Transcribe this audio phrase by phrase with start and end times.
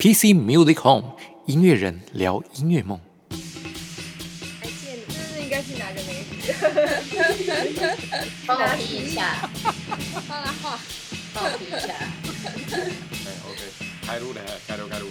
[0.00, 1.14] PC Music Home
[1.44, 2.98] 音乐人聊音乐梦。
[4.58, 6.54] 还见你，是应该是拿个梅子？
[8.46, 9.50] 帮我 P 一下，
[10.26, 10.80] 帮他画。
[11.34, 11.88] 帮我 P 一下。
[13.26, 13.60] 哎，OK，
[14.06, 15.08] 开录了，开录开录。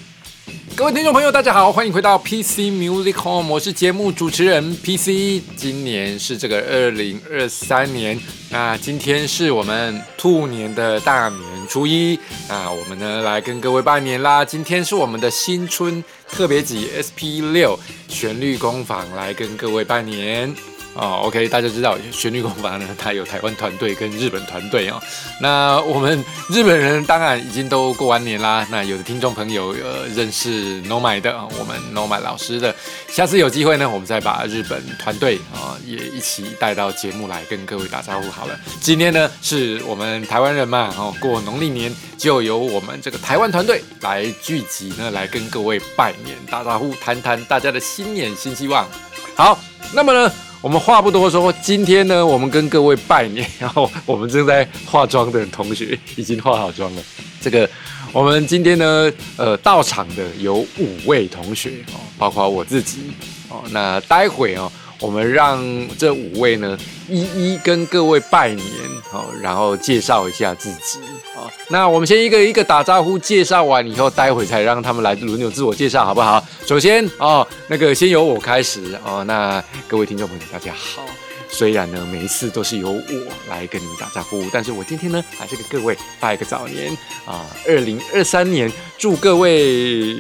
[0.75, 5.43] 各位听众朋友，大家好，欢迎回到 PC Music Home，我是节目主持人 PC。
[5.55, 8.19] 今年是这个二零二三年，
[8.49, 14.43] 那今天是我们兔年的大年初一，那我们呢来跟各位拜年啦。
[14.43, 20.53] 今天是我们的新春特别集 SP 六旋律工坊来跟各位拜年。
[20.99, 25.02] 哦，OK，大家知道旋律工坊呢，它有台湾团队跟日本团队哦。
[25.39, 28.67] 那我们日本人当然已经都过完年啦。
[28.70, 32.75] 那有的听众朋友呃认识 Nomai 的，我们 Nomai 老师的，
[33.08, 38.59] 下次有机会呢，我们再把日本团队啊也一起带到节目来跟各位打招呼好了。
[38.81, 48.86] 今天呢是我们台湾人嘛，哦，过农历年就由我们这个台湾团队来聚集呢，来跟各位拜年打招呼，谈谈大家的新年新希望。
[49.33, 49.58] 好，
[49.94, 50.30] 那么呢？
[50.61, 57.02] 我们话不多说，今天呢，我们跟各位拜年，然后我们正在化妆的同学已经化好妆了。
[57.39, 57.69] 这个
[58.11, 63.09] 我们今天呢，呃，到场的有五位同学哦，包括我自己
[63.47, 63.63] 哦。
[63.71, 64.69] 那待会哦，
[65.02, 65.64] 我们让
[65.97, 68.67] 这五位呢一一跟各位拜年
[69.11, 71.00] 哦，然后介绍一下自己
[71.36, 71.50] 哦。
[71.69, 76.45] 那我们先一个一个打招呼，介绍完以后，待会才让他们来轮流自我介绍，好不好？
[76.67, 79.23] 首先哦，那个先由我开始哦。
[79.23, 81.03] 那各位听众朋友，大家好。
[81.52, 83.02] 虽然呢，每一次都是由我
[83.50, 87.44] 来跟你们打招呼，但是我今天呢，还是给各位拜个早年啊！
[87.67, 90.17] 二零二三年，祝各位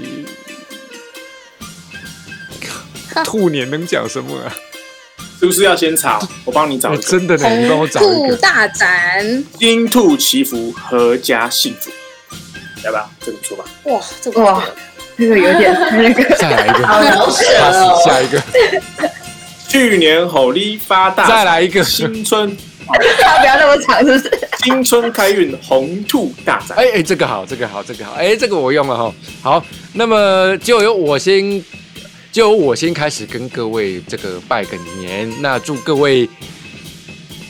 [3.23, 4.55] 兔年能讲什么啊？
[5.39, 6.19] 是不是要先查？
[6.43, 7.03] 我帮你找一个。
[7.03, 8.35] 真的呢，你帮我找一兔个。
[8.35, 11.89] 大展，金兔祈福，阖家幸福，
[12.83, 13.09] 要不要？
[13.21, 13.63] 这个不错吧？
[13.85, 14.61] 哇，这个哇，
[15.17, 16.23] 这个有点那个。
[16.35, 18.01] 再来一个，好老舍下哦。
[18.03, 18.41] 下一个，
[19.69, 22.57] 去年吼力发大，再来一个新春
[23.21, 24.39] 他不要那么长，是不是？
[24.63, 26.77] 新春开运，红兔大展。
[26.77, 29.13] 哎哎，这个好，这个好，这个好，哎，这个我用了哈。
[29.41, 31.63] 好，那么就由我先，
[32.39, 36.29] 就由我先开始跟各位这个拜个年，那祝各位。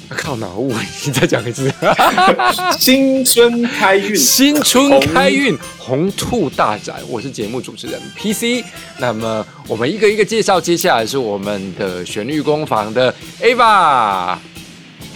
[0.09, 0.73] 靠脑雾，
[1.05, 1.72] 你再讲一次。
[2.79, 6.95] 新春开运，新春开运，红兔大展。
[7.07, 8.66] 我是节目主持人 PC。
[8.97, 14.35] 那么我们一个一个介绍，接下来是我们的旋律工坊的 Ava。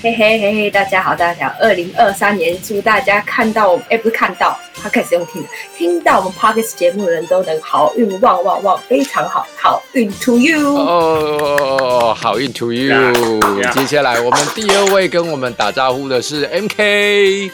[0.03, 5.47] 嘿嘿嘿嘿，大家好，大家好，二零二三年祝大家看到我们，哎，不是看到，他开始用听的，
[5.77, 10.59] 听到我们 Podcast 节目的人都能好运旺旺旺，非常好，好运 to you。
[10.75, 12.93] 哦，好运 to you。
[12.93, 13.71] Yeah, yeah.
[13.71, 17.49] 接下来我们第二位跟我们打招呼的是 MK。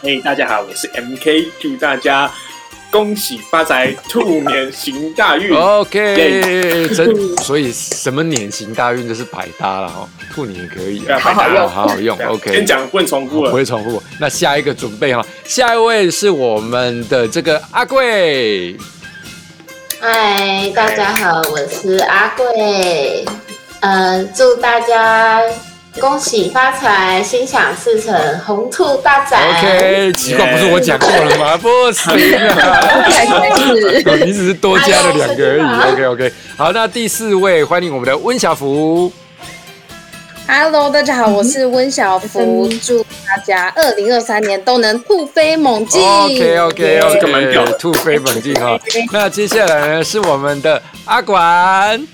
[0.00, 2.30] 嘿，大家好，我是 MK，祝大家
[2.92, 5.56] 恭喜发财，兔年行大运。
[5.56, 12.52] 哦 OK，真所以什么年行大运就是百搭了哈，兔年也可以啊，好好用好好用 OK。
[12.52, 13.50] 先讲不能重复了。
[13.50, 14.00] 不会重复。
[14.20, 18.76] 那下一个准备哈，下一位是我们的这个阿贵。
[19.98, 23.24] 嗨，大家好，我是阿贵。
[23.80, 25.40] 呃，祝大家
[26.00, 29.40] 恭喜发财，心想事成，红兔大展。
[29.58, 31.56] OK，奇怪，不是我讲过了吗？
[31.56, 32.80] 不行啊，
[33.10, 35.60] 是 哦你只是多加了两个而已。
[35.60, 39.12] 哎呦 OK OK，好，那第四位欢迎我们的温小福。
[40.48, 46.02] Hello，大家好，我是温小福，祝大家二零二三年都能突飞猛进。
[46.02, 48.78] OK OK 这个蛮屌 OK，的突飞猛进哈。
[49.12, 52.06] 那接下来呢是我们的阿管。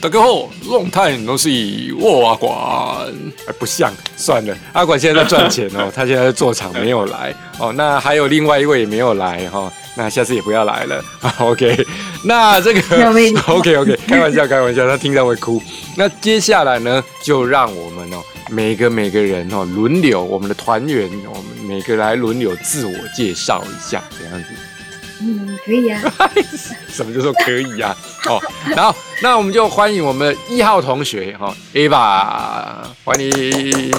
[0.00, 0.28] 大哥好
[0.64, 3.12] ，Long time no see，我阿管，
[3.46, 7.34] 哎，不像，算了，阿管现在在赚钱哦， 他现在在做场没有来。
[7.58, 11.04] 哦，那还有另外一位也没有来哈、哦，那下次也不要来了，
[11.38, 11.86] OK，
[12.24, 12.80] 那这个
[13.46, 15.60] OK OK，开玩笑开玩笑，他听到会哭。
[15.96, 24.48] 那接下来呢，就让我们哦，每个每个人哦轮流，我们的团员，我们每个来轮流自我介绍一下，这样子。
[25.70, 26.02] 嗯，可以啊。
[26.90, 27.96] 什么叫做可以啊？
[28.26, 28.40] 哦，
[28.74, 33.90] 然后那我们就欢迎我们的一号同学哈、Ava，欢迎。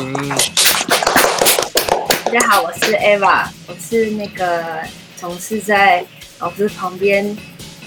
[2.26, 4.64] 大家好，我是 Eva，我是那个
[5.16, 6.06] 从事在
[6.40, 7.38] 老师旁边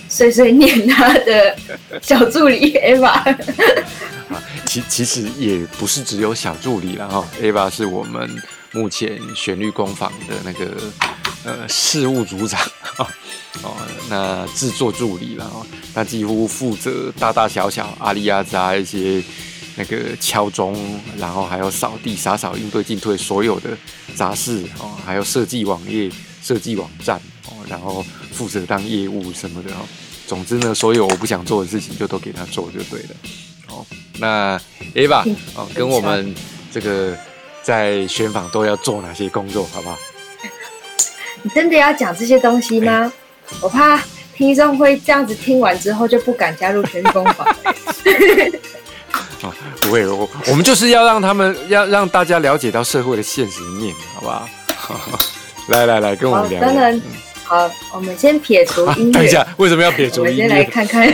[0.09, 1.55] 碎碎念他的
[2.01, 3.37] 小助理 Eva。
[4.65, 8.43] 其其实也不是只有小助理了哈、Ava 是我们
[8.73, 10.73] 目前旋律工坊的那个
[11.44, 12.61] 呃事务组长
[12.96, 13.06] 啊
[13.62, 13.76] 哦，
[14.08, 15.64] 那制作助理了哦，
[15.94, 19.23] 他几乎负责大大小小阿里阿扎一些
[19.76, 23.70] 那个敲钟，然后还有扫地、洒扫、应对进退所有的
[24.17, 26.11] 杂事哦，还有设计网页、
[26.43, 29.79] 设计网站哦，然后负责当业务什么的哦。
[30.26, 33.08] 总之呢，所有我不想做的事情就都给他做就对了。
[33.69, 33.87] 哦，
[34.19, 34.58] 那
[34.94, 35.23] Ava
[35.55, 36.35] 哦，跟我们
[36.73, 37.17] 这个
[37.62, 39.99] 在选访都要做哪些工作，好不好？
[41.44, 43.12] 你真的要讲这些东西吗？
[43.61, 44.02] 我怕
[44.35, 47.46] 听众会这样子听完之后就不敢加入全工坊。
[47.46, 47.55] 啊，
[49.82, 54.49] 不会，我我们就是要让他们要让大家了解到社会的现实面，好不好？
[55.69, 56.61] 来来来，跟我们聊。
[56.62, 57.00] 当然，
[57.44, 59.12] 好，我们先撇除音乐。
[59.12, 60.44] 等一下，为什么要撇除音乐？
[60.44, 61.06] 我们先来看看，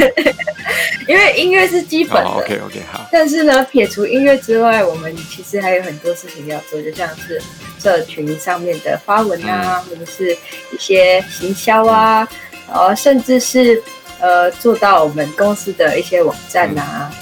[1.08, 2.30] 因为音乐是基本的。
[2.30, 3.06] OK OK 好。
[3.10, 7.42] 但是呢，撇除音乐之外，我们其实还有很多事情要做，就像是
[7.80, 10.32] 社群上面的发文啊，或者是
[10.72, 12.26] 一些行销啊，
[12.68, 13.82] 然后甚至是
[14.20, 17.12] 呃做到我们公司的一些网站啊。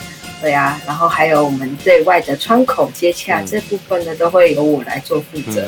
[0.40, 5.66] 对啊，然后还有我们对外的窗口接洽这部分呢，都会由我来做负责。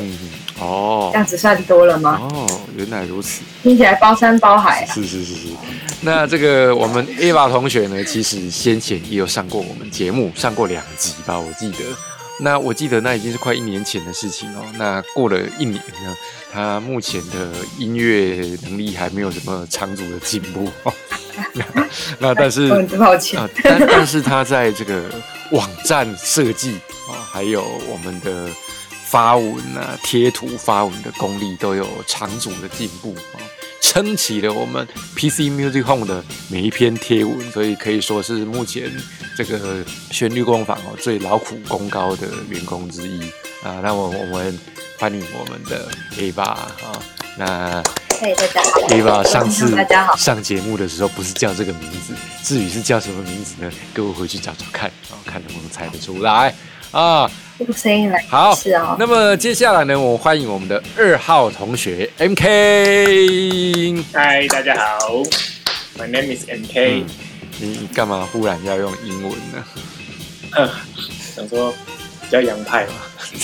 [0.61, 2.21] 哦，这样子算多了吗？
[2.23, 4.95] 哦，原来如此，听起来包山包海啊。
[4.95, 5.49] 是是是是。
[6.03, 11.79] 那这个我们 Eva 同学呢，其实先前也有上过我们节目，上过两集吧，我记得。
[12.43, 14.63] 那我记得那已经是快一年前的事情哦。
[14.79, 16.17] 那过了一年呢，
[16.51, 20.67] 他目前的音乐能力还没有什么长足的进步。
[22.19, 25.03] 那但是，抱歉，但但是他在这个
[25.53, 26.79] 网站设计
[27.11, 28.49] 啊，还有我们的
[29.11, 33.43] 发文啊、贴图发文的功力都有长足的进步啊，
[33.81, 34.87] 撑起了我们
[35.17, 38.89] PC Music Home 的每一篇贴文，所以可以说是目前
[39.37, 43.21] 这个旋律工坊哦最劳苦功高的员工之一
[43.65, 43.81] 啊。
[43.83, 44.57] 那我我们
[44.97, 47.03] 欢迎我们的 A 八啊，
[47.37, 47.83] 那。
[48.87, 49.25] 对吧？
[49.25, 49.75] 上次
[50.19, 52.15] 上节目的时候不是叫这个名字，
[52.45, 53.73] 至于是叫什么名字呢？
[53.95, 56.55] 各位回去找找看，啊，看能不能猜得出来
[56.91, 57.31] 啊。
[57.61, 58.97] 用声音来，好，是哦。
[58.99, 64.03] 那么接下来呢，我欢迎我们的二号同学 M K。
[64.15, 65.23] 嗨，大家好
[65.99, 67.05] ，My name is M K。
[67.59, 70.71] 你干嘛忽然要用英文呢？
[71.37, 71.71] 想说
[72.23, 72.93] 比较洋派嘛。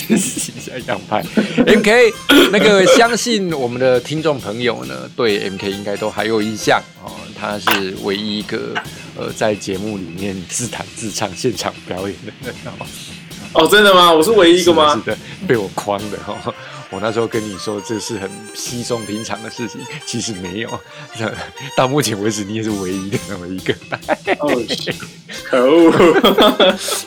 [0.07, 1.23] 真是像样派
[1.67, 2.11] ，M K
[2.51, 7.11] 那个相信我们的听众朋友呢，对 M K 应该都还有印象哦。
[7.39, 8.73] 他是唯一一个
[9.15, 12.55] 呃在节目里面自弹自唱现场表演的人
[13.57, 13.67] 哦。
[13.67, 14.11] 真的吗？
[14.13, 14.93] 我是唯一一个吗？
[14.95, 15.17] 是的，
[15.47, 16.53] 被我诓的哈。
[16.89, 20.79] 我那时候跟你说这是很稀松平常的事情，其实没有。
[21.75, 23.73] 到目前为止，你也是唯一的那么一个。
[24.39, 24.49] 哦
[25.43, 25.91] 可恶！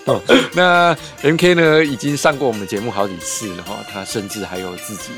[0.05, 0.21] 哦，
[0.53, 3.79] 那 M K 呢，已经上过我们节目好几次了哈。
[3.91, 5.11] 他甚至还有自己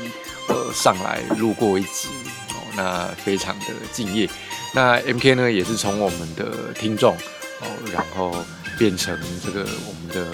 [0.47, 2.07] 呃上来录过一集
[2.51, 4.29] 哦，那非常的敬业。
[4.73, 7.13] 那 M K 呢，也是从我们的听众
[7.59, 8.33] 哦，然后
[8.79, 10.33] 变成这个我们的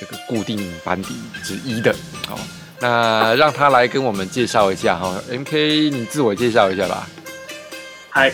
[0.00, 1.94] 这个固定班底之一的
[2.26, 2.38] 好。
[2.78, 7.08] 那让他来跟我们介绍一下哈，M K，你自我介绍一下吧。
[8.10, 8.32] 嗨，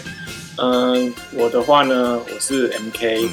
[0.56, 3.28] 嗯，我的话呢，我是 M K，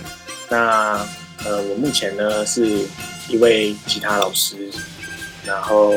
[0.49, 1.05] 那
[1.45, 2.85] 呃，我目前呢是
[3.27, 4.69] 一位吉他老师，
[5.45, 5.91] 然后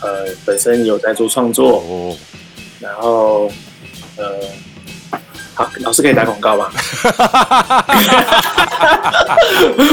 [0.00, 2.16] 呃，本身有在做创作，
[2.80, 3.50] 然后
[4.16, 4.40] 呃，
[5.62, 6.68] 好，老师可以打广告吗？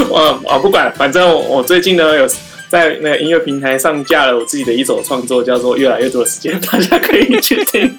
[0.08, 2.28] 我我不管，反正我最近呢有。
[2.70, 7.92] 在那个音乐平台上架了我自己的一首创作，叫做《越来越多的时间》，大家可以去听。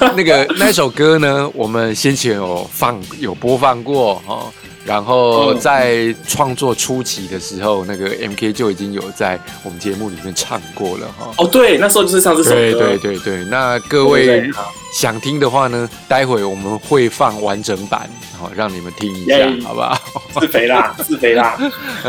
[0.16, 4.50] 那个那首歌呢，我们先前有放有播放过哦。
[4.90, 11.32] 然后在创作初期的时候，那个 M K 就已经有在我们节目里面唱过了哈。
[11.38, 12.56] 哦，对，那时候就是唱这首歌。
[12.56, 14.50] 对对对对，那各位
[14.92, 19.96] 想听的话呢，待会我们会放完整版，好让你们听一下，好不好？
[20.40, 21.56] 自肥啦， 自肥啦。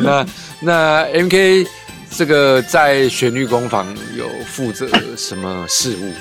[0.01, 0.25] 那
[0.59, 1.63] 那 M K
[2.09, 3.85] 这个在旋律工坊
[4.17, 6.11] 有负责什么事务？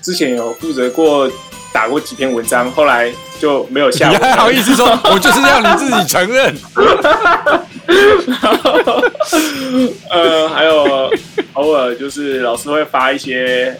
[0.00, 1.30] 之前有负责过。
[1.76, 4.08] 打过几篇文章，后来就没有下。
[4.08, 4.98] 你还好意思说？
[5.12, 6.56] 我就是要你自己承认。
[10.10, 11.12] 呃，还有
[11.52, 13.78] 偶尔就是老师会发一些，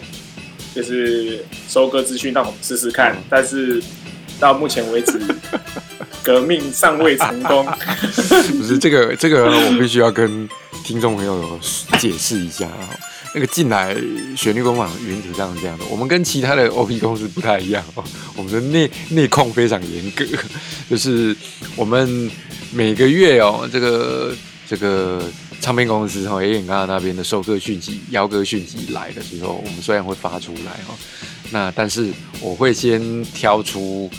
[0.75, 3.81] 就是收割资讯让我们试试看，但是
[4.39, 5.19] 到目前为止，
[6.21, 7.65] 革命尚未成功。
[8.59, 10.47] 不是这个，这个我必须要跟
[10.83, 11.59] 听众朋友
[11.97, 12.93] 解释一下啊。
[13.33, 13.95] 那个进来
[14.35, 18.03] 旋律工坊原则上是这样的，我们跟其他的 OP 公司不太一样哦，
[18.35, 20.25] 我们的内内控非常严格，
[20.89, 21.35] 就是
[21.75, 22.31] 我们
[22.71, 24.35] 每个月哦，这个
[24.67, 25.23] 这个
[25.61, 30.95] 唱片公司哈 A N R 那边的授课讯息、邀歌讯息来的时候，我们虽然会发出来哦，
[31.51, 34.09] 那但是我会先挑出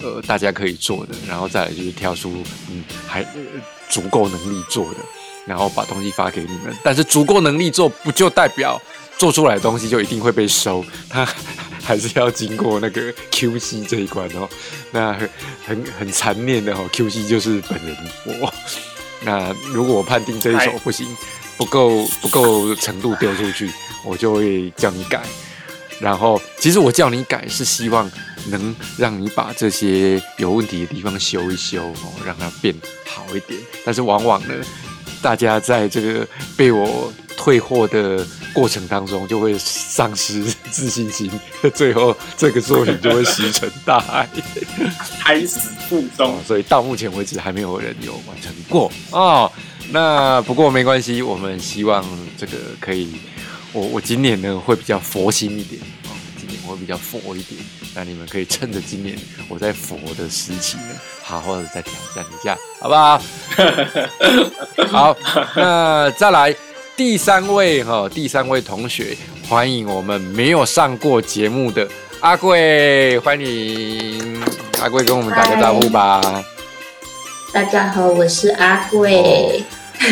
[0.00, 3.40] 呃大家可以做的，然后再来就是挑出嗯还呃
[3.88, 5.00] 足够能力做的。
[5.48, 8.80] 然后把东西发给你们，但是足够能力做，不就代表
[9.16, 10.84] 做出来的东西就一定会被收？
[11.08, 11.26] 他
[11.82, 14.46] 还是要经过那个 QC 这一关哦。
[14.92, 15.30] 那很
[15.66, 18.52] 很很残念的哦，QC 就是本人我。
[19.22, 21.06] 那如果我判定这一首不行，
[21.56, 23.70] 不够不够程度丢出去，
[24.04, 25.22] 我就会叫你改。
[25.98, 28.08] 然后，其实我叫你改是希望
[28.50, 32.72] 能让你把这些有问题的地方修一修哦，让它变
[33.04, 33.58] 好一点。
[33.84, 34.54] 但是往往呢，
[35.22, 41.30] 大家在这个被我退货的过程当中，就会丧失自信心，
[41.74, 44.28] 最后这个作品就会石沉大海，
[45.20, 46.36] 胎死腹中。
[46.46, 49.50] 所以到目前为止，还没有人有完成过哦。
[49.90, 52.04] 那不过没关系，我们希望
[52.36, 53.16] 这个可以。
[53.74, 57.60] 我我今年呢会比较佛心一点哦，今年会比较佛一点。
[57.98, 63.20] 那你们可以趁着今年我在佛的时期呢，好好的再挑战一下，好不好？
[64.88, 65.16] 好，
[65.56, 66.54] 那再来
[66.96, 69.16] 第三位哈，第三位同学，
[69.48, 71.88] 欢迎我们没有上过节目的
[72.20, 74.40] 阿贵，欢迎
[74.80, 76.20] 阿贵跟我们打个招呼吧。
[77.52, 79.60] 大家好，我是阿贵。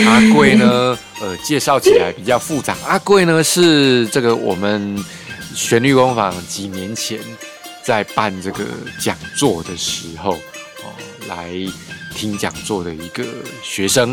[0.04, 0.98] 阿贵呢？
[1.20, 2.76] 呃，介绍起来比较复杂。
[2.84, 5.04] 阿贵呢是这个我们
[5.54, 7.20] 旋律工坊几年前
[7.86, 8.64] 在办这个
[8.98, 10.90] 讲座的时候哦，
[11.28, 11.54] 来
[12.16, 13.24] 听讲座的一个
[13.62, 14.12] 学生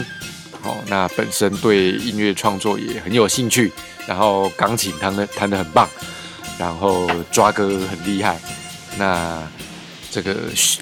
[0.61, 0.77] 哦。
[0.85, 3.71] 那本身对音乐创作也很有兴趣，
[4.05, 5.89] 然后钢琴弹的弹的很棒，
[6.59, 8.39] 然后抓歌很厉害。
[8.95, 9.41] 那
[10.11, 10.35] 这个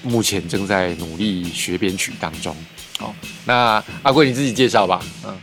[0.03, 2.53] 目前正在努力学编曲当中。
[2.99, 5.01] 哦，那阿贵你自己介绍吧。
[5.25, 5.33] 嗯，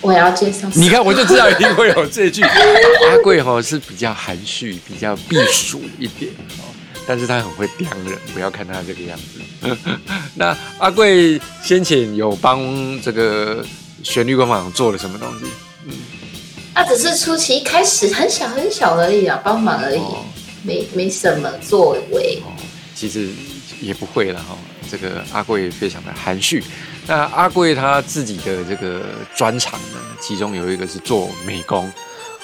[0.00, 0.68] 我要介绍。
[0.74, 2.42] 你看，我就知道一定会有这句。
[2.42, 6.71] 阿贵哈是比较含蓄、比较避暑一点哦，
[7.06, 9.76] 但是他很会刁人，不要看他这个样子。
[10.34, 12.60] 那阿贵先前有帮
[13.00, 13.64] 这个
[14.02, 15.46] 旋律工坊做了什么东西？
[15.86, 15.92] 嗯，
[16.74, 20.00] 他只是初期一开始很小很小而已啊，帮忙而已，
[20.62, 22.42] 没没什么作为。
[22.94, 23.28] 其实
[23.80, 24.56] 也不会了哈。
[24.90, 26.62] 这个阿贵非常的含蓄。
[27.06, 29.02] 那阿贵他自己的这个
[29.34, 31.86] 专长呢，其中有一个是做美工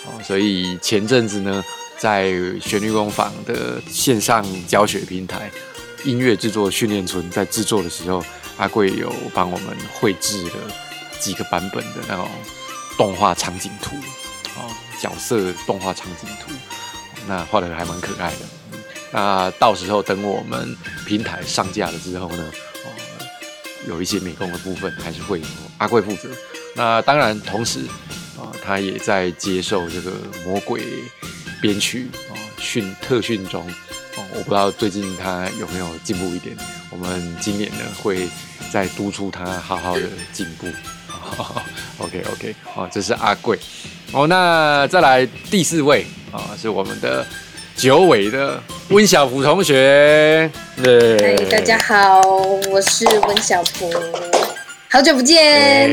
[0.07, 1.63] 哦，所以前阵子呢，
[1.99, 5.51] 在旋律工坊的线上教学平台
[6.05, 8.25] 音乐制作训练村在制作的时候，
[8.57, 10.53] 阿贵有帮我们绘制了
[11.19, 12.29] 几个版本的那种
[12.97, 13.97] 动画场景图
[14.57, 16.53] 哦，角色动画场景图，
[17.27, 18.39] 那画的还蛮可爱的。
[19.11, 22.45] 那到时候等我们平台上架了之后呢，
[22.85, 22.89] 哦，
[23.89, 25.43] 有一些美工的部分还是会
[25.79, 26.29] 阿贵负责。
[26.75, 27.81] 那当然，同时
[28.39, 30.13] 啊，他也在接受这个
[30.45, 30.81] 魔鬼
[31.61, 33.67] 编曲啊训特训中
[34.17, 34.25] 哦。
[34.35, 36.57] 我不知道最近他有没有进步一点。
[36.91, 38.29] 我们今年呢会
[38.73, 40.67] 再督促他好好的进步。
[41.99, 43.59] OK OK，哦，这是阿贵。
[44.13, 47.27] 哦，那再来第四位啊，是我们的。
[47.77, 50.51] 九尾的温小福同学，
[50.83, 52.21] 对，大家好，
[52.73, 53.89] 我是温小福，
[54.91, 55.89] 好久不见。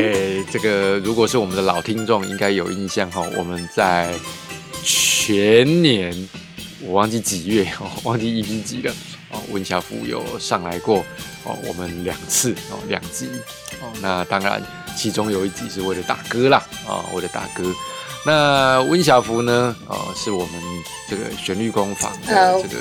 [0.51, 3.23] 这个如果是我们的老听众，应该有印象哈。
[3.37, 4.11] 我们在
[5.25, 6.13] 前年，
[6.81, 8.93] 我忘记几月 哦，忘记一批几了
[9.31, 9.41] 哦。
[9.49, 10.99] 温小福有上来过
[11.43, 13.27] 哦，我们两次哦，两集
[13.81, 13.91] 哦。
[14.03, 14.61] 那当然，
[14.95, 17.63] 其中有一集是为了大哥啦啊，为了大哥。
[18.23, 19.75] 那温小福呢？
[19.87, 20.61] 哦，是我们
[21.09, 22.77] 这个旋律工坊的这个，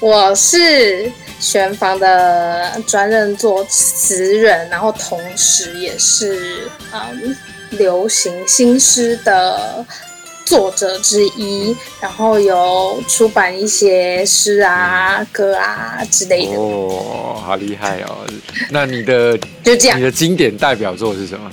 [0.06, 7.34] 我是旋房的专任作词人，然后同时也是嗯
[7.70, 9.82] 流行新诗的
[10.50, 16.56] 作者之一，然后有出版一些诗啊、歌啊之类的。
[16.56, 18.26] 哦，好厉害哦！
[18.68, 21.48] 那你的就这样，你的经典代表作是什么？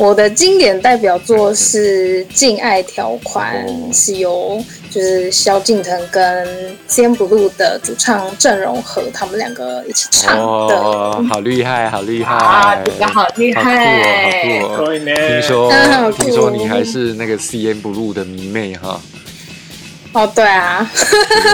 [0.00, 4.58] 我的经典代表作是《敬爱条款》，是由
[4.90, 10.42] 就是萧敬腾跟 CN Blue 的主唱郑容和他们两个一起唱的。
[10.42, 12.34] 哦，好厉害，好厉害！
[12.34, 14.96] 啊，这个好厉害，好酷哦，好酷哦！
[14.96, 18.98] 听说听说你还是那个 CN Blue 的迷妹哈？
[20.14, 20.90] 哦，对啊。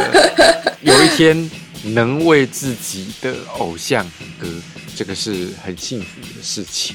[0.83, 1.51] 有一天
[1.83, 4.05] 能为自己的偶像
[4.39, 4.47] 歌，
[4.95, 6.95] 这个是很幸福的事情。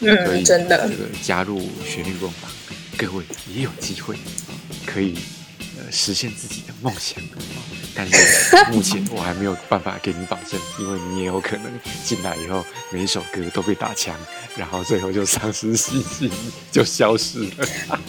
[0.00, 2.50] 嗯，真的，这个加入旋律工坊，
[2.96, 4.16] 各位也有机会
[4.86, 5.18] 可以
[5.78, 7.22] 呃实现自己的梦想。
[7.92, 11.64] 但是目前我还没有办法给你保证，因为你也有可能
[12.04, 14.14] 进来以后每一首歌都被打枪，
[14.56, 16.30] 然后最后就丧失信心，
[16.70, 18.00] 就消失了。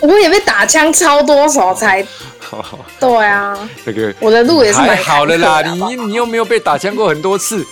[0.00, 2.06] 我也被打枪超多首才，
[3.00, 5.62] 对啊，那个我的路也是蛮好的啦。
[5.62, 7.66] 你你又没有被打枪过很多次，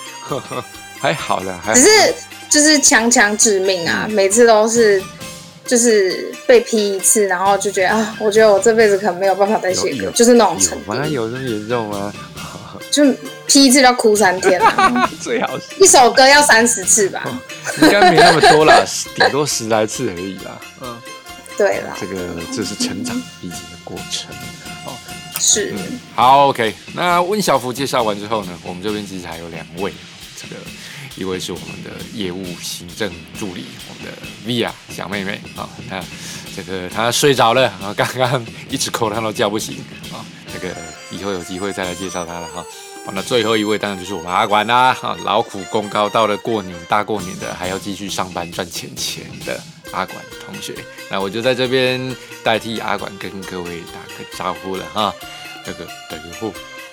[0.98, 2.14] 还好了，还只是。
[2.50, 4.06] 就是强强致命啊！
[4.10, 5.02] 每次都是
[5.64, 11.04] 就是被批一次，然后就觉得啊，我觉得我这辈子可能没有办法再写歌，就是那种程有吗？
[11.04, 12.12] 度，有这么严重吗？
[12.90, 13.04] 就
[13.46, 17.22] 批一次要哭三天啊， 最好是一首歌要三十次吧？
[17.82, 20.58] 应该没那么多啦， 顶多十来次而已啦。
[20.80, 20.98] 嗯，
[21.56, 24.34] 对啦，这个这是成长必经的过程。
[25.42, 25.72] 是
[26.14, 26.74] 好，OK。
[26.94, 29.94] 那温小福介绍完之后呢，我们这边其实还有两位，这个
[31.16, 36.02] 一位是我们的业务行政助理，我们的 Via 小妹妹啊，那
[36.56, 39.78] 这个她睡着了啊，刚刚一直口她都叫不醒
[40.12, 40.74] 啊，这个
[41.10, 42.64] 以后有机会再来介绍她了哈。
[43.04, 49.60] 好，那最后一位当然就是我们阿管啦，哈，劳苦功高，到了过年大过年的还要继续上班赚钱钱的
[49.92, 50.74] 阿管同学，
[51.10, 52.14] 那我就在这边
[52.44, 55.12] 代替阿管跟各位打个招呼了哈。
[55.66, 56.50] 那个大家好，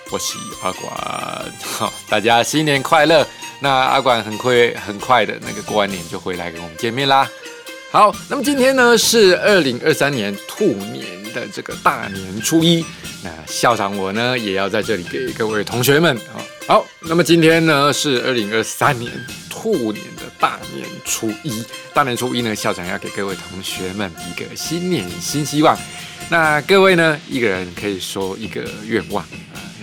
[0.10, 3.28] 我是阿管，好，大家新年快乐。
[3.60, 7.30] 那阿管很快很快的那个过完年就回来跟我们见面啦。
[7.92, 12.86] 好，那么今天呢是二零二三年兔年的这个大年初一，
[13.22, 19.12] 那校长我呢也要在这里给各位同学们啊，好，那么今天呢是二零二三年
[19.50, 25.78] 兔年的大年初一，大年初一呢校长要给各位同学们一个新年新希望，
[26.30, 29.26] 那各位呢一个人可以说一个愿望，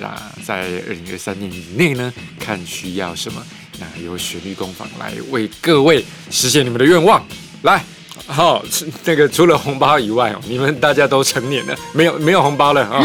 [0.01, 3.43] 那在二零二三年以内呢看需要什么，
[3.79, 7.25] 那由旋律工坊来为各位实现你们的愿望，
[7.63, 7.83] 来。
[8.27, 8.65] 好、
[9.05, 13.03] 那个除了红包以外哦，你们大家都成年了，没有没有红包了啊。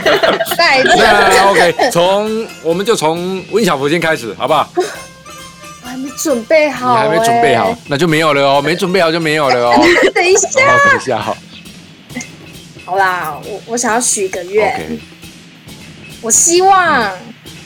[0.56, 4.72] 再见，那 OK，从我们就从温小福先开始，好不好？
[5.82, 9.74] 我还没准备你好、还没准备好欸，那就没有了哦，没准备好就没有了哦。
[10.14, 11.36] 等一下，等一下哈
[12.86, 14.98] 好啦，我我想要许一个愿。
[16.22, 17.12] 我希望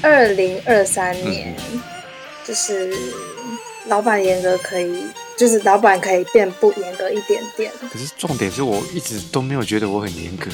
[0.03, 1.83] 二零二三年，嗯
[2.45, 2.91] 就是
[3.87, 5.05] 老板严格可以，
[5.37, 7.71] 就是老板可以变不严格一点点。
[7.93, 10.49] 可是重点是我一直都没有觉得我很严格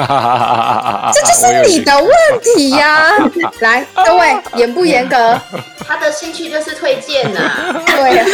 [0.00, 2.10] 啊，这就是 你的问
[2.54, 3.10] 题呀、
[3.60, 5.40] 来，各位严不严格？
[5.86, 8.24] 他的兴趣就是推荐呐、对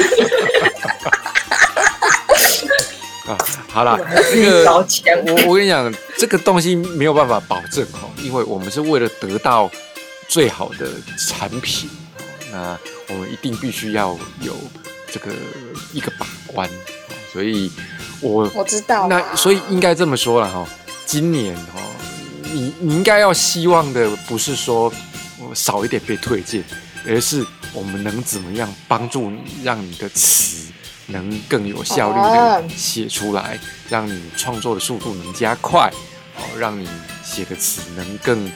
[3.27, 3.39] 啊，啊，
[3.71, 3.99] 好啦，
[4.33, 4.73] 这个，
[5.27, 9.71] 我我跟你讲，这个东西没有办法保证哦，因为我们是为了得到
[10.29, 12.79] 最好的产品，哦那
[13.15, 14.55] 我们一定必须要有
[15.11, 15.33] 这个
[15.93, 16.73] 一个把关，哦
[17.33, 17.71] 所以
[18.21, 19.07] 我我知道啊。
[19.07, 20.67] 那所以应该这么说了哈，
[21.07, 21.81] 今年哈，
[22.53, 24.93] 你你应该要希望的不是说
[25.39, 26.63] 我少一点被推荐，
[27.07, 30.71] 而是我们能怎么样帮助你，让你的词
[31.07, 35.91] 能更有效率哦的写出来，让你创作的速度能加快，
[36.37, 36.89] 哦，让你
[37.23, 38.51] 写的词能更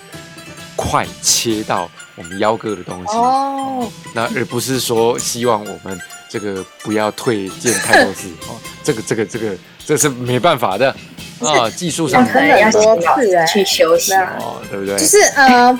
[0.76, 3.16] 快切到我们邀歌的东西。
[3.16, 10.94] 哦，那而不是说希望我们这个不要推荐太多次哦， 这个这个这个这是没办法的
[11.40, 14.98] 啊，技术上可能要请老师多次哎去休息哦，对不对？
[14.98, 15.78] 就是呃，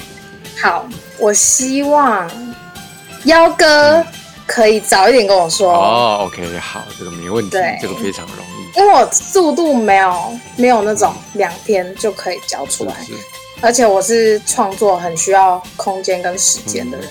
[0.61, 2.31] 好，我希望
[3.25, 4.05] 幺哥
[4.49, 5.71] 可以早一点跟我说。
[5.73, 13.13] 哦，OK，好，这个没问题，这个非常容易，因为我速度没有没有那种两天就可以交出来，是
[13.61, 17.09] 而且我是创作很需要空间跟时间的人，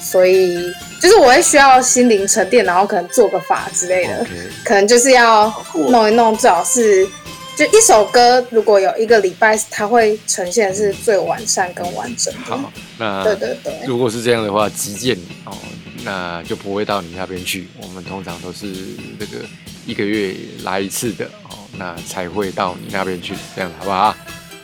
[0.00, 0.72] 所以
[1.02, 4.26] 就是我会需要心灵沉淀，然后可能做个法之类的。
[4.64, 7.06] 可能就是要弄一弄，最好是
[7.56, 12.40] 就一首歌，如果有一个礼拜，它会呈现是最完善跟完整的。
[12.44, 15.52] 好，那对对对，如果是这样的话，急件哦，
[16.08, 17.68] 那就不会到你那边去。
[17.76, 18.72] 我们通常都是
[19.20, 19.44] 这个
[19.84, 24.16] 一个月来一次的哦，那才会到你那边去，这样好不好？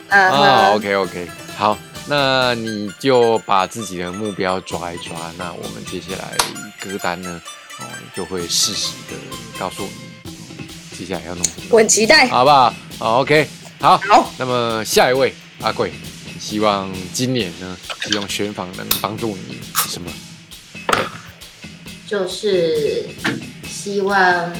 [0.07, 1.77] 嗯啊，，OK OK，好，
[2.07, 5.15] 那你就把自己的目标抓一抓。
[5.37, 6.35] 那我们接下来
[6.79, 7.39] 歌单呢，
[7.79, 9.15] 哦，就会适时的
[9.59, 10.33] 告诉你，哦
[10.97, 12.27] 接下来要弄什么，我很期待。
[12.27, 12.73] 好不好？
[12.97, 13.47] 好，OK，
[13.79, 13.97] 好。
[13.99, 15.31] 好，那么下一位
[15.61, 15.91] 阿贵，
[16.39, 20.09] 希望今年呢，希望选访能帮助你什么？
[22.07, 23.05] 就是
[23.67, 24.53] 希望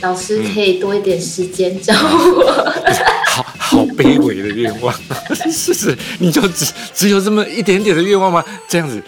[0.00, 2.72] 老师可以多一点时间教我。
[3.32, 4.94] 好好卑微的愿望，
[5.50, 8.44] 是是，你就只只有这么一点点的愿望吗？
[8.68, 9.02] 这样子，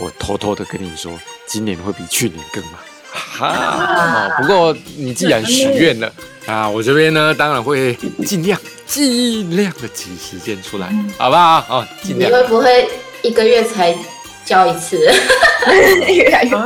[0.00, 1.12] 我偷偷的跟你说，
[1.46, 2.74] 今年会比去年更忙。
[3.12, 6.12] 哈，不过你既然许愿了
[6.46, 11.64] 啊，我这边呢当然会尽量尽量的挤时间出来，好不好？
[11.68, 12.34] 哦，尽量你。
[12.34, 12.88] 会不会
[13.22, 13.94] 一个月才
[14.50, 14.98] 教一次？
[16.08, 16.56] 越来越 一个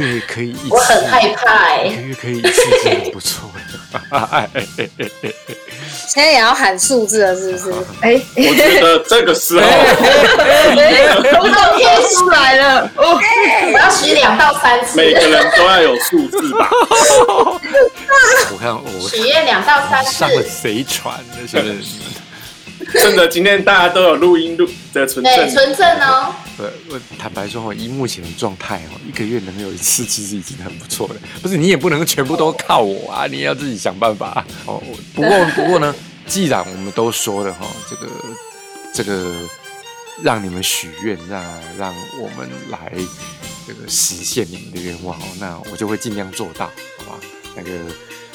[0.00, 4.50] 月可以一次，我很害怕哎、一个月可以一次，真的不错了。
[6.08, 7.72] 现在也要喊数字了，是不是？
[8.00, 9.66] 哎，我觉得这个时候
[11.32, 13.20] 都都贴出来了哦，
[13.72, 14.96] 我要许两到三次。
[14.96, 16.68] 每个人都要有数字吧。
[18.50, 21.46] 我看我许愿两到三上了次，谁传的？
[21.46, 21.58] 是
[22.92, 26.34] 真的，今天大家都有录音录的存对，证，纯正哦。
[26.58, 31.14] 我我坦白说哦，以目前的状态哦，一个月能有一次，其实已经很不错了。
[31.40, 34.46] 不是你也不能全部都靠我啊，你也要自己想办法啊。
[34.66, 34.82] 哦，
[35.14, 35.94] 不过 不过呢，
[36.26, 38.08] 既然我们都说了哈、这个
[38.92, 39.34] 这个
[40.22, 41.42] 让你们许愿，让
[41.78, 42.92] 让我们来
[43.66, 46.66] 这个实现你们的愿望哦，那我就会尽量做到，
[46.98, 47.20] 好吧？
[47.56, 47.70] 那个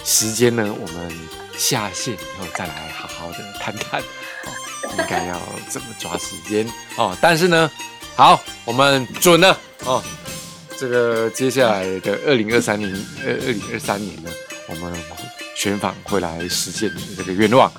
[0.04, 1.12] 时间呢，我们
[1.58, 4.52] 下线以后再来好好的谈谈哦，
[4.98, 7.16] 应该要怎么抓时间哦。
[7.22, 7.70] 但是呢，
[8.16, 10.04] 好，我们准了哦。
[10.78, 12.90] 这个接下来的二零二三年，
[13.26, 14.32] 呃，二零二三年呢，
[14.68, 14.94] 我们
[15.58, 17.70] 全访会来实现你的这个愿望，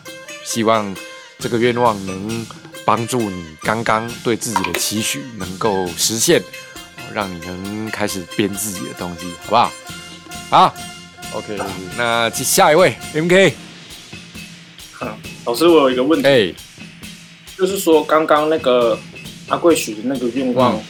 [0.44, 0.94] 希望
[1.38, 2.46] 这个愿望能
[2.84, 9.72] 帮助你刚刚对自己的期许能够实现，哦让你能开始编自己的东西，好不好？
[10.50, 10.74] 好
[11.34, 11.56] ，OK，
[11.96, 13.52] 那接下一位 MK，
[15.46, 16.52] 老师，我有一个问题，哎，
[17.58, 18.98] 就是说刚刚那个
[19.48, 20.82] 阿贵许的那个愿望，嗯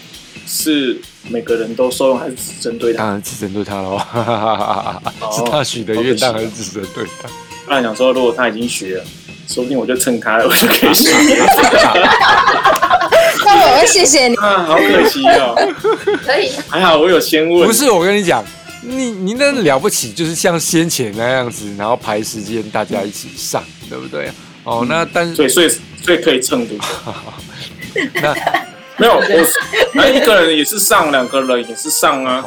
[0.46, 2.98] 是每个人都受用，还是只针对他？
[3.04, 3.96] 当然只针对他喽，
[5.32, 7.28] 是他许的愿，当然只针对他。
[7.66, 9.04] 不然想说，如果他已经许了，
[9.46, 11.08] 说不定我就蹭他了，我就 可以许。
[13.44, 14.34] 那我会谢谢你。
[14.36, 15.54] 啊，好可惜哦，
[16.24, 17.66] 可以，还好我有先问。
[17.68, 18.44] 不是，我跟你讲，
[18.82, 24.30] 你你那了不起，就是像先前那样子，然后排时间大家一起上，对不对？
[24.64, 25.68] 哦，那但是所以所以
[26.02, 26.84] 所以可以蹭对不
[27.94, 28.10] 对？
[28.20, 28.34] 那
[28.98, 29.46] 没有，我
[29.94, 32.44] 那一个人也是上，两个人也是上啊，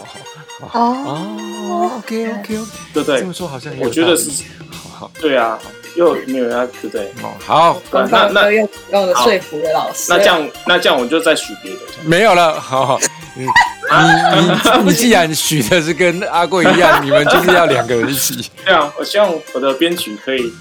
[0.60, 3.34] 哦，哦，OK OK OK，对不对这么？
[3.34, 4.30] 说好像也我觉得是
[4.72, 5.60] 好好对啊，
[5.96, 7.06] 又没有要对不对？
[7.22, 10.06] 哦好，官那那方都用用的说服了老师。
[10.10, 11.80] 那这样那这样我就再许别的。
[12.04, 13.00] 没有了，好好，
[13.36, 18.50] 你你你你既然许的是跟阿贵一样，你们就是要两个人一起。
[18.66, 20.52] 对啊，我希望我的编曲可以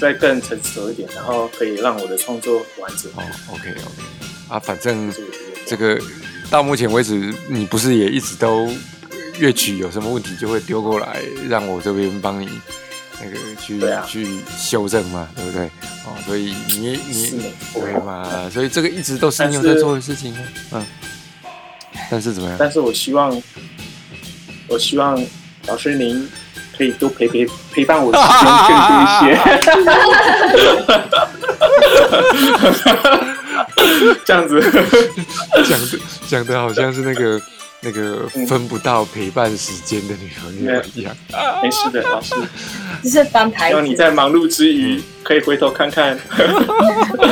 [0.00, 3.10] 再更成熟一点，然后可以让我的创作完整。
[3.16, 3.22] 哦
[3.52, 3.82] ，OK OK，
[4.48, 5.12] 啊，反正
[5.66, 5.98] 这个
[6.50, 8.70] 到目前为止，你不是也一直都
[9.38, 12.48] 乐曲有什么问题就会丢过来，让我这边帮你
[13.20, 14.26] 那个去、啊去
[14.56, 15.66] 修正嘛，对不对？
[16.06, 20.40] 哦，所以你你对嘛，所以这个一直都是你有在做的事情啊，
[20.72, 20.86] 嗯。
[22.10, 22.56] 但是怎么样？
[22.58, 23.42] 但是我希望，
[24.68, 25.20] 我希望
[25.66, 26.28] 老师您
[26.76, 29.36] 可以多陪陪陪伴我的时间更多一些，
[34.24, 34.60] 这样子。
[35.64, 35.98] 讲的
[36.28, 37.40] 讲的好像是那个
[37.86, 41.16] 那个分不到陪伴时间的女朋友一样。
[41.62, 42.34] 没事的，老师。
[43.04, 43.70] 这是翻牌子。
[43.70, 46.18] 希望，你在忙碌之余，可以回头看看。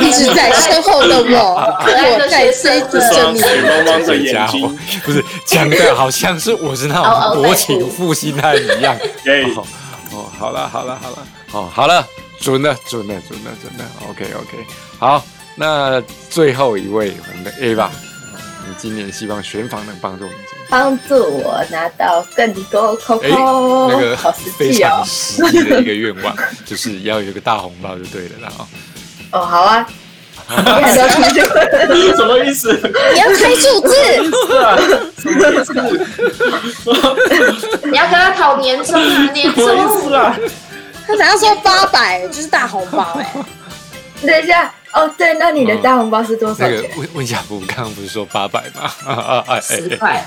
[0.01, 3.37] 一直在身后的我，可爱的我在追逐着你。
[3.37, 4.79] 双水汪汪的眼睛。
[5.03, 8.97] 不是讲的好像是我是那种薄情负心汉一样。
[9.25, 9.67] 耶哦
[10.13, 12.07] 哦，好了好了好了，哦好了，
[12.39, 14.65] 准了准了准了准了，OK OK，
[14.97, 15.21] 好，
[15.55, 17.91] 那最后一位我们的 A 吧，
[18.67, 20.65] 你今年希望选房能帮助你什么？
[20.69, 23.29] 帮助我拿到更多 COCO，、哎，
[23.89, 25.05] 那个好实非际哦常。
[25.05, 28.67] 实际的一个愿望，就是要有一个大红包就对了啦哦。
[29.31, 29.87] 哦，好啊，
[30.47, 32.73] 你什么意思？
[33.13, 33.93] 你要开数字，
[37.83, 40.13] 你要跟他讨年终啊，年终。
[40.13, 40.35] 啊？
[41.07, 43.33] 他想要说八百就是大红包哎、
[44.25, 46.91] 等一下哦，对，那你的大红包是多少那个钱？
[46.97, 48.89] 温温小福刚刚不是说八百吗？
[49.05, 50.25] 啊啊10块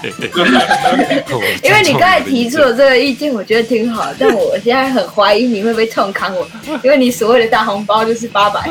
[1.63, 6.47] 因为你刚才提出了这个意见，我觉得挺好，但我现在很怀疑你会不会痛康我，
[6.83, 8.63] 因为你所谓的大红包就是八百，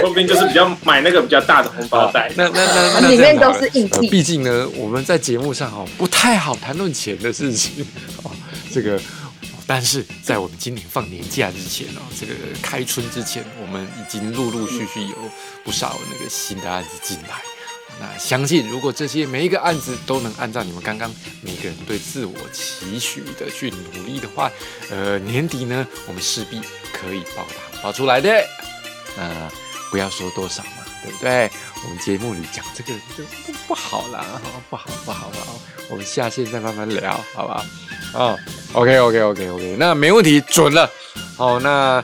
[0.00, 2.30] 说不定就是比较买那个比较大的红包袋。
[2.36, 7.86] 那那那那里面都是硬币呃毕竟呢，我们在节目上哦不太好谈论钱的事情
[8.22, 8.30] 哦，
[8.70, 9.00] 这个。
[9.66, 15.16] 但是在我们今年放年假之前哦，这个开春之前，我们已经陆陆续续有
[15.64, 17.40] 不少那个新的案子进来。
[18.00, 24.50] 那相信如果这些每一个案子都能按照你们刚刚每个人对自我期许的去努力的话，
[24.90, 26.60] 呃，年底呢，我们势必
[26.92, 28.30] 可以报答报出来的。
[29.16, 29.50] 那
[29.90, 31.50] 不要说多少嘛，对不对？
[31.84, 33.22] 我们节目里讲这个就
[33.68, 37.64] 不好啦，哈不好不好不好，我们下线再慢慢聊，好不好？
[38.14, 38.38] 哦
[38.72, 40.90] ，OK OK OK OK，那没问题，准了。
[41.36, 42.02] 好，那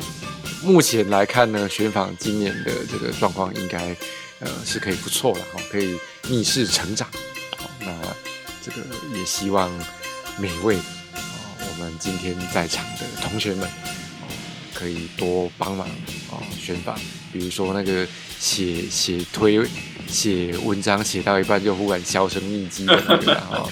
[0.63, 3.95] 目前来看呢，选访今年的这个状况应该
[4.41, 7.09] 呃是可以不错了，哈，可以逆势成长。
[7.57, 7.93] 好，那
[8.63, 8.87] 这个
[9.19, 9.71] 也希望
[10.39, 10.81] 每位哦
[11.61, 13.67] 我们今天在场的同学们。
[13.67, 14.27] 哦
[14.75, 15.89] 可以多帮忙
[16.31, 16.95] 哦宣发，
[17.33, 18.07] 比如说那个
[18.39, 19.59] 写写推
[20.09, 23.69] 写文章写到一半就忽然销声匿迹的那个，然后、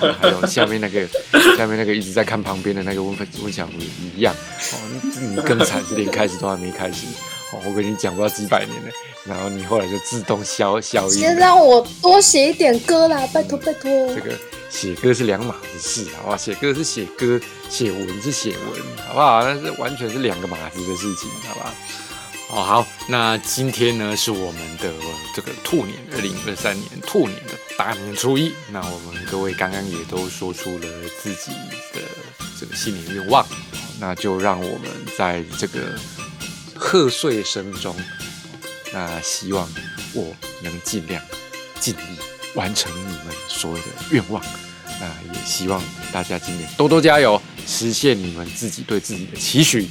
[0.00, 1.06] 哦、还有下面那个
[1.56, 3.86] 下面那个一直在看旁边的那个温温小虎也
[4.16, 7.06] 一样哦，你你更惨是连开始都还没开始
[7.52, 8.90] 哦，我跟你讲不到几百年了，
[9.24, 11.10] 然后你后来就自动消消音。
[11.10, 13.90] 先让我多写一点歌啦，拜托拜托。
[14.08, 14.32] 这个
[14.68, 16.36] 写歌是两码子事，好不好？
[16.36, 19.44] 写歌是写歌，写文是写文，好不好？
[19.44, 21.72] 那是完全是两个码子的事情，好不好？
[22.48, 24.92] 哦，好，那今天呢是我们的
[25.34, 28.52] 这个兔年，二零二三年兔年的大年初一。
[28.70, 30.86] 那我们各位刚刚也都说出了
[31.20, 31.50] 自己
[31.92, 32.00] 的
[32.58, 33.44] 这个新年愿望，
[33.98, 35.98] 那就让我们在这个
[36.76, 37.96] 贺岁声中，
[38.92, 39.68] 那希望
[40.12, 40.32] 我
[40.62, 41.20] 能尽量
[41.80, 42.00] 尽力
[42.54, 44.40] 完成你们所有的愿望。
[45.00, 45.82] 那也希望
[46.12, 49.88] 大家今年多多加油，实现你们自己对自己的期许。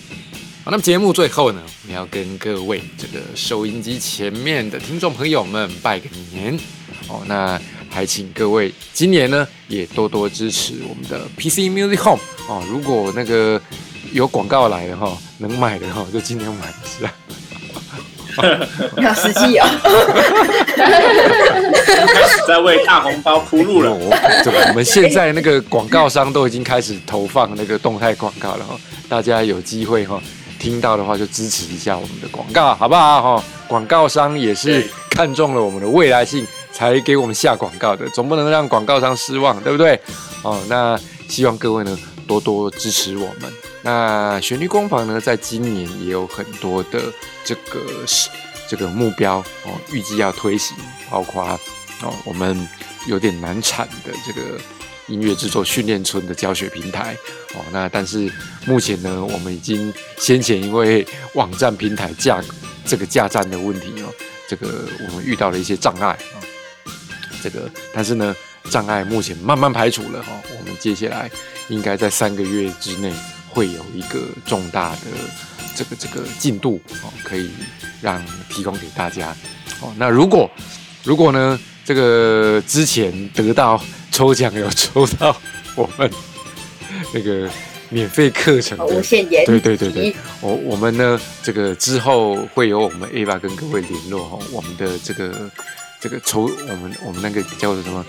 [0.65, 6.57] 好，那么节目最后呢，我们要跟各位这个收音机前面的听众朋友们拜个年
[7.07, 7.21] 哦。
[7.27, 12.63] 那还请各位今年呢也多多支持我们的 PC Music Home 哦。
[12.67, 13.61] 如果那个
[14.11, 17.13] 有广告来的哈，能买的哈，就今年买一下。
[18.97, 19.67] 要实际哦。
[20.75, 23.95] 开 始在为大红包铺路了。
[24.43, 28.75] 对，我们现在那个广告商都已经开始投放那个动态广告了哈，
[29.07, 30.19] 大家有机会哈
[30.65, 33.43] 听到的话就支持一下我们的广告，好不好哈？
[33.67, 39.99] 广告商也是看中了我们的未来性才给我们下广告的，总不能让广告商失望，对不对？
[40.41, 41.95] 哦，那希望各位呢
[42.27, 43.53] 多多支持我们。
[43.83, 46.99] 那旋律工坊呢，在今年也有很多的
[47.43, 48.27] 这个是
[48.67, 50.75] 这个目标哦，预计要推行，
[51.11, 51.43] 包括
[52.01, 52.67] 哦我们
[53.05, 54.57] 有点难产的这个
[55.07, 57.15] 音乐制作训练村的教学平台
[57.53, 57.61] 哦。
[57.71, 58.31] 那但是
[58.65, 62.41] 目前呢，我们已经先前因为网站平台架
[62.85, 64.13] 这个架站的问题哦，
[64.47, 66.37] 这个我们遇到了一些障碍啊。
[67.41, 68.35] 这个但是呢，
[68.69, 71.29] 障碍目前慢慢排除了哈、哦，我们接下来
[71.69, 73.13] 应该在三个月之内。
[73.55, 75.07] 会有一个重大的
[75.73, 77.49] 这个这个进度哦，可以
[78.01, 79.33] 让提供给大家
[79.79, 79.93] 哦。
[79.97, 80.51] 那如果
[81.05, 83.81] 如果呢，这个之前得到
[84.15, 85.35] 抽奖有抽到
[85.75, 86.09] 我们
[87.13, 87.49] 那个
[87.89, 95.51] 免费课程的无限延对对对对，我我们呢这个之后会有我们 A 吧跟各位联络哈，我们的这个
[95.99, 98.05] 这个抽我们我们那个叫做什么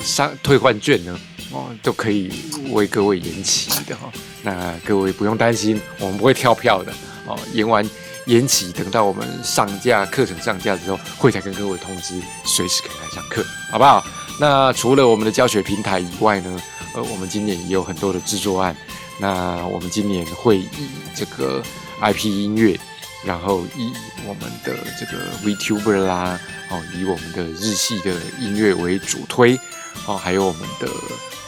[0.00, 1.20] 商退换券呢？
[1.52, 2.32] 哦，都可以
[2.70, 6.90] 为各位延期的哈、哦，那各位不用担心，我们不会跳票的
[7.26, 7.38] 哦。
[7.52, 7.86] 延完
[8.24, 12.14] 延期，等到我们上架课程上架之后，会再跟各位通知，
[12.46, 14.02] 随时可以来上课，好不好？
[14.40, 16.60] 那除了我们的教学平台以外呢，
[16.94, 18.74] 呃，我们今年也有很多的制作案。
[19.18, 20.68] 那我们今年会以
[21.14, 21.62] 这个
[22.00, 22.80] IP 音乐，
[23.22, 23.92] 然后以
[24.26, 29.60] 我们的这个 VTuber 啦，哦，以我们的日系的音乐为主推，
[30.06, 30.88] 哦，还有我们的。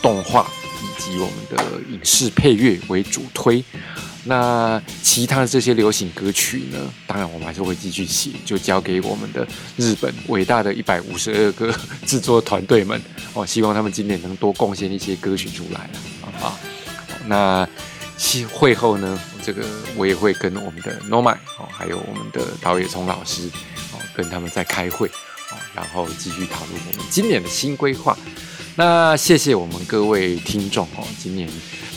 [0.02, 0.50] 动画
[0.83, 3.64] 以及我们的影视配乐为主推，
[4.25, 6.93] 那其他的这些流行歌曲呢？
[7.07, 11.75] 当然我们还是会继续写，就交给我们的日本伟大的一百五十二个
[12.07, 13.01] 制作团队们
[13.35, 16.59] 哦，希望他们今年能多贡献一些歌曲出来了，啊？
[17.27, 17.69] 那
[18.53, 23.49] 会后呢，这个我也会跟我们的 n o m a 哦，还有我们的导演聪老师
[23.93, 28.17] 哦，跟他们在开会哦，然后继续讨论我们今年的新规划。
[28.77, 31.49] 那谢谢我们各位听众哦，今年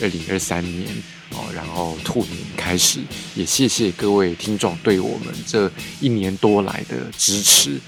[0.02, 0.88] 二零二三年
[1.36, 3.00] 哦，然后兔年开始，
[3.34, 5.70] 也谢谢各位听众对我们这
[6.00, 7.78] 一年多来的支持。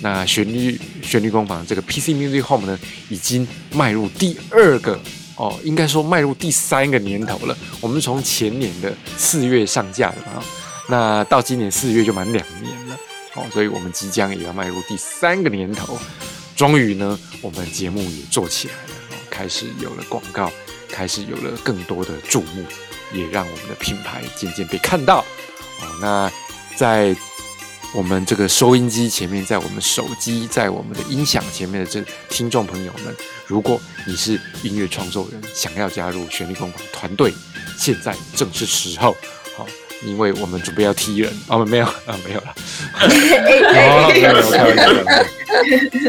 [0.00, 2.76] 那旋律旋律工坊这个 PC Music Home 呢，
[3.08, 4.98] 已经迈入第二个
[5.36, 7.56] 哦，应该说迈入第三个年头了。
[7.80, 10.42] 我们从前年的四月上架的啊，
[10.88, 12.96] 那到今年四月就满两年了
[13.34, 15.96] 哦，所以我们即将也要迈入第三个年头。
[16.56, 20.50] 终于呢，我们节目也做起来了，哦，开始有了广告，
[20.88, 22.64] 开始有了更多的注目，
[23.14, 25.18] 也让我们的品牌渐渐被看到。
[25.18, 26.30] 哦，那
[26.76, 27.14] 在
[27.94, 33.14] 我们这个收音机前面，在我们手机，在我们的音响前面的这听众朋友们，
[33.46, 37.32] 如果你是音乐创作人，想要加入旋律工坊团队，
[37.78, 39.16] 现在正是时候。
[39.56, 39.66] 好。
[40.04, 42.54] 因为我们准备要踢人，哦，没有 啊，没有了，
[42.92, 44.58] 哦，没有，开玩笑，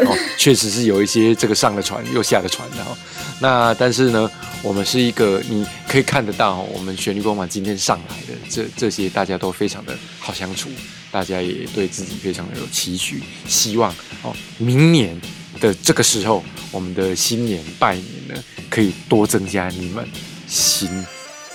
[0.04, 2.98] 哦，确实是有一些这个上了船又下了船的哈。
[3.40, 4.30] 那但是呢，
[4.66, 10.70] 我们是一个你可以看得到，我们旋律光芒今天上来的这这些大家都非常的好相处，
[11.12, 15.22] 大家也对自己非常的有期许，希望哦，明年
[15.60, 20.04] 的这个时候，我们的新年拜年呢，可以多增加你们
[20.48, 20.90] 新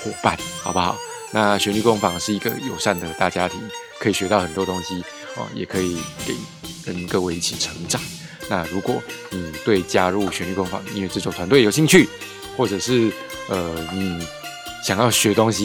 [0.04, 0.96] 伙伴，好不好？
[1.32, 3.60] 那旋律工坊是一个友善的大家庭，
[3.98, 4.94] 可以学到很多东西
[5.36, 6.32] 哦，也可以给
[6.84, 8.00] 跟各位一起成长。
[8.48, 12.08] 那如果你对加入旋律工坊音乐制作团队有兴趣，
[12.60, 13.10] 或者是
[13.48, 14.18] 呃你
[14.84, 15.64] 想要学东西，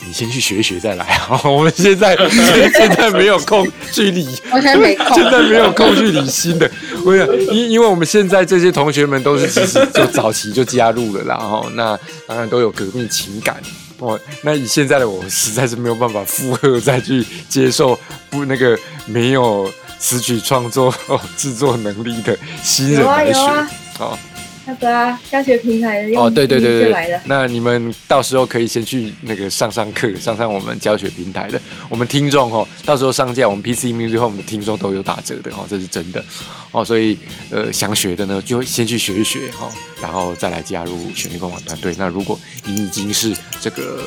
[0.00, 1.38] 你先去学一学再来啊！
[1.44, 2.16] 我们现在
[2.72, 6.70] 现在没有空去理， 现在没有空去理新的。
[7.04, 13.60] 我想，因因为我们现在这些同学们都是其实就早期就加入了啦，然后那当然都有革命情感
[13.98, 14.18] 哦。
[14.40, 17.98] 那以现在的我，实在是没有办法负荷再去接受
[18.30, 24.18] 不那个没有词曲创作、哦、制作能力的新人来学有啊哦。
[24.66, 36.24] 那个啊，教学平台的哦，对对对对那你们到时候可以先去那个上上课，上上我们教学平台的，我们听众哦，到时候上架我们 PC Music Home 的听众都有打折的哦，这是真的。
[36.72, 37.16] 哦，所以
[37.50, 39.72] 呃想学的呢，就先去学一学哈、哦，
[40.02, 41.94] 然后再来加入旋律工坊团队。
[41.96, 44.02] 那如果你已经是这个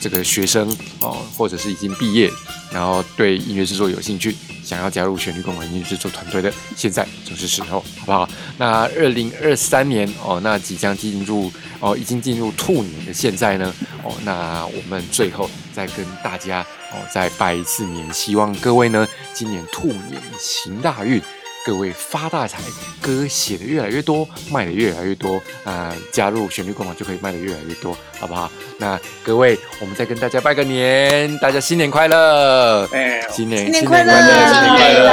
[0.00, 0.68] 这个学生
[1.00, 2.28] 哦，或者是已经毕业，
[2.72, 4.34] 然后对音乐制作有兴趣，
[4.70, 8.28] 想要加入旋律工坊音乐制作团队的，现在就是时候，好不好？
[8.56, 16.60] 那二零二三年哦，那即将进入哦，已经进入兔年的现在呢，哦，那我们最后再跟大家
[16.92, 21.20] 哦再拜一次年，希望各位呢今年兔年行大运。
[21.64, 22.58] 各位发大财，
[23.02, 28.50] 歌写的越来越多，卖的越来越多啊、加入旋律工坊就可以卖的越来越多，好不好？
[28.78, 32.88] 那各位，我们再跟大家拜个年，大家新年快乐！
[32.92, 35.04] 哎，新年新年快乐新年快乐！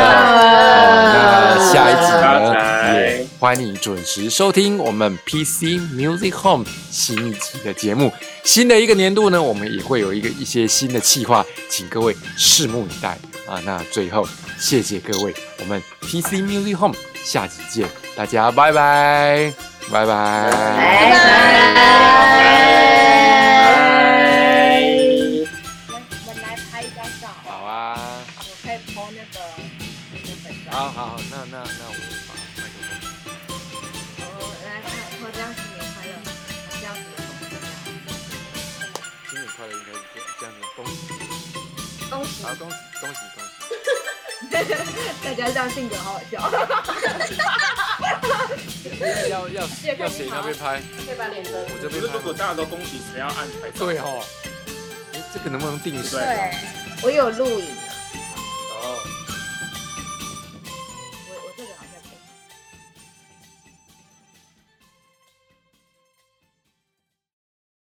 [1.13, 8.11] 那下一集呢，也欢迎准时收听我们 PC Music Home 新一集的节目。
[8.45, 13.59] 新的一个年度呢，我们也会有一个一些新的计划，请各位拭目以待啊！
[13.65, 14.27] 那最后，
[14.59, 19.53] 谢谢各位，我们 PC Music Home 下集见，大家拜拜，
[19.91, 21.11] 拜拜，拜
[21.73, 23.06] 拜。
[45.37, 46.41] 家这样性格好好笑。
[49.29, 50.81] 要要要谁那边拍？
[51.05, 51.51] 可以把脸遮。
[51.51, 52.33] 我这边拍如果。
[52.33, 53.85] 大家都恭喜，谁要按拍照？
[53.85, 54.23] 对哦，
[55.13, 56.17] 哎，这个能不能定时？
[56.17, 56.51] 对。
[57.03, 57.75] 我有录影，